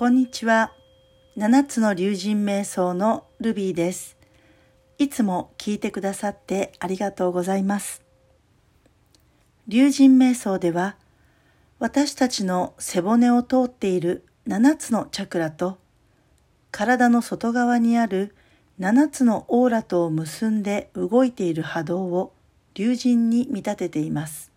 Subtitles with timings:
[0.00, 0.72] こんにちは。
[1.36, 4.16] 七つの竜神瞑想のルビーです。
[4.96, 8.02] いつも聞いてくださってありがとうございます。
[9.68, 10.96] 竜神瞑想では、
[11.78, 15.76] 私たちの背骨を通っている七つのチャクラと、
[16.70, 18.34] 体の外側にある
[18.78, 22.32] 七つのオーラとを結んで動いている波動を
[22.72, 24.50] 竜神に見立てています。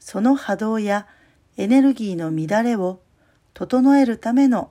[0.00, 1.06] その波動や
[1.56, 2.98] エネルギーの乱れを
[3.54, 4.70] 整えるための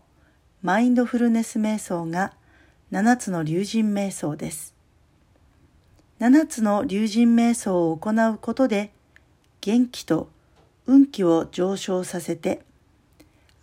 [0.62, 2.34] マインドフルネス瞑想が
[2.92, 4.74] 七つの竜神瞑想です。
[6.20, 8.92] 七つの竜神瞑想を行うことで
[9.62, 10.30] 元気と
[10.86, 12.62] 運気を上昇させて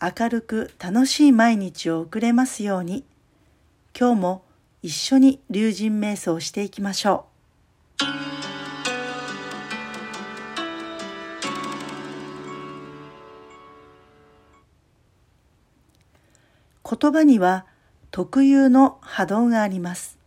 [0.01, 3.05] 明るく楽しい毎日を送れますように
[3.99, 4.43] 今日も
[4.83, 7.27] 一緒に竜神瞑想していきましょ
[8.33, 8.36] う。
[16.89, 17.67] 言葉には
[18.13, 20.19] 特有の波動があります。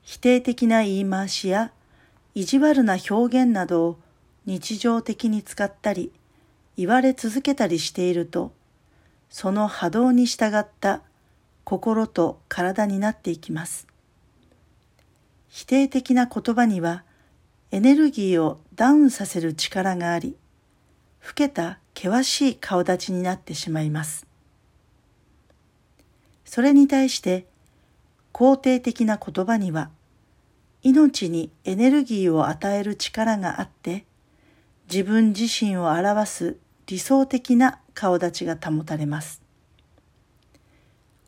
[0.00, 1.70] 否定的な言い回しや
[2.34, 3.98] 意地悪な表現などを
[4.46, 6.12] 日常的に使ったり
[6.76, 8.52] 言われ続けたりしていると
[9.30, 11.02] その波動に従った
[11.64, 13.86] 心と体になっていきます。
[15.48, 17.04] 否定的な言葉には
[17.70, 20.36] エネルギーをダウンさせる力があり、
[21.26, 24.26] 老けた険しい顔立ちになってしまいます。
[26.44, 27.46] それに対して
[28.32, 29.90] 肯定的な言葉には
[30.82, 34.04] 命にエネルギーを与える力があって
[34.90, 39.40] 自分自身を表す理想的な顔立ちが保たれます。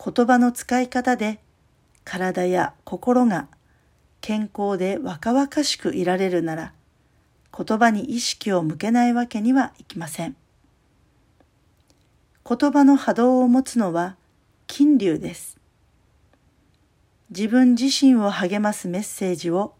[0.05, 1.41] 言葉の使い方で
[2.05, 3.48] 体や心が
[4.20, 6.73] 健康で若々しくいられるなら
[7.56, 10.36] 言葉に意識を向けないわけにはいきません。
[12.48, 14.17] 言葉の波動を持つのは
[14.67, 15.56] 金龍です。
[17.31, 19.74] 自分自身を励ますメッセージを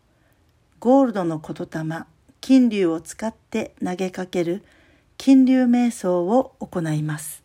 [0.81, 2.05] ゴールドの言霊
[2.41, 4.63] 金龍を使って投げかける
[5.17, 7.43] 金龍瞑想を行います。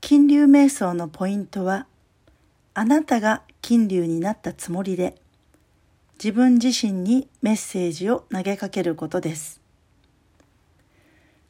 [0.00, 1.86] 金龍瞑想のポイントは
[2.72, 5.20] あなたが金龍になったつもりで
[6.22, 9.60] 自分自身にメッセージを投げかけることです。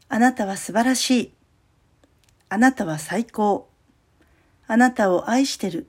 [0.09, 1.33] あなたは素晴らしい。
[2.49, 3.69] あなたは最高。
[4.67, 5.87] あなたを愛してる。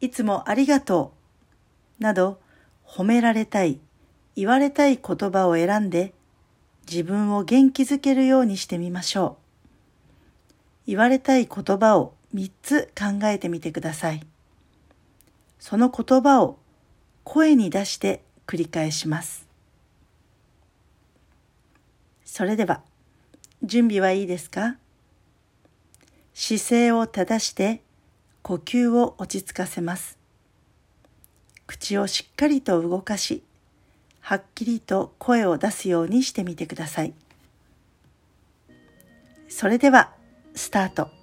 [0.00, 1.12] いつもありがと
[2.00, 2.02] う。
[2.02, 2.40] など
[2.86, 3.80] 褒められたい、
[4.34, 6.14] 言われたい言葉を選んで
[6.90, 9.38] 自分を元気づけるようにしてみましょ
[10.86, 10.88] う。
[10.88, 14.26] 言われたい言葉を3つ考えてみてください。
[15.58, 16.58] その言葉を
[17.24, 19.46] 声に出して繰り返します。
[22.24, 22.82] それでは、
[23.62, 24.76] 準備はいいですか？
[26.34, 27.80] 姿勢を正して
[28.42, 30.18] 呼吸を落ち着かせます。
[31.66, 33.42] 口をしっかりと動かし、
[34.20, 37.14] はっきりと声を出すようにしてみてください。
[39.48, 40.12] それでは、
[40.54, 41.15] スタート。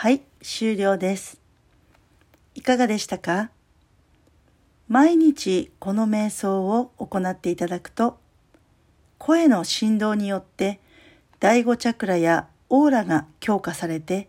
[0.00, 1.40] はい、終了です。
[2.54, 3.50] いかがでしたか？
[4.86, 8.16] 毎日この瞑想を行っていただくと、
[9.18, 10.78] 声の振動によって
[11.40, 14.28] 第5チャクラやオーラが強化されて、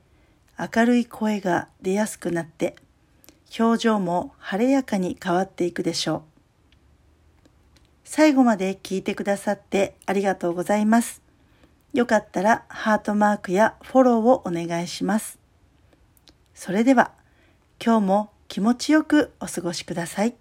[0.57, 2.75] 明るい声が出やすくなって、
[3.59, 6.21] 表情も晴れやかに変わっていくでしょう。
[8.05, 11.21] 最後まで聞いてくださってありがとうございます。
[11.93, 15.37] よかったらハートマークやフォローをお願いします。
[16.59, 17.13] それでは
[17.81, 20.35] 今日も気持ちよくお過ごしください。